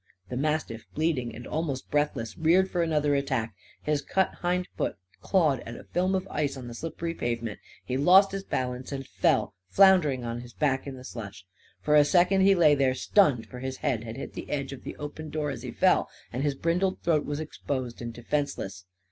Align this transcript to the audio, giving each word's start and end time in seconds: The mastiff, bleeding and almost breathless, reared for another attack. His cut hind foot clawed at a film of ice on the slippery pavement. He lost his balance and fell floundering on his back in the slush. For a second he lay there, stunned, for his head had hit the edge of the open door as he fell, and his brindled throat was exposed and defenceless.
The 0.29 0.35
mastiff, 0.35 0.87
bleeding 0.95 1.35
and 1.35 1.45
almost 1.45 1.91
breathless, 1.91 2.35
reared 2.35 2.71
for 2.71 2.81
another 2.81 3.13
attack. 3.13 3.53
His 3.83 4.01
cut 4.01 4.33
hind 4.33 4.67
foot 4.75 4.97
clawed 5.21 5.59
at 5.59 5.75
a 5.75 5.83
film 5.83 6.15
of 6.15 6.27
ice 6.31 6.57
on 6.57 6.67
the 6.67 6.73
slippery 6.73 7.13
pavement. 7.13 7.59
He 7.85 7.97
lost 7.97 8.31
his 8.31 8.43
balance 8.43 8.91
and 8.91 9.05
fell 9.05 9.53
floundering 9.69 10.23
on 10.25 10.41
his 10.41 10.53
back 10.53 10.87
in 10.87 10.95
the 10.95 11.03
slush. 11.03 11.45
For 11.81 11.95
a 11.95 12.03
second 12.03 12.41
he 12.41 12.55
lay 12.55 12.73
there, 12.73 12.95
stunned, 12.95 13.45
for 13.45 13.59
his 13.59 13.77
head 13.77 14.03
had 14.03 14.17
hit 14.17 14.33
the 14.33 14.49
edge 14.49 14.73
of 14.73 14.83
the 14.83 14.95
open 14.97 15.29
door 15.29 15.51
as 15.51 15.61
he 15.61 15.69
fell, 15.69 16.09
and 16.33 16.41
his 16.41 16.55
brindled 16.55 17.01
throat 17.03 17.23
was 17.23 17.39
exposed 17.39 18.01
and 18.01 18.11
defenceless. 18.11 18.85